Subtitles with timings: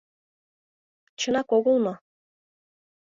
[1.19, 1.93] Чынак огыл мо?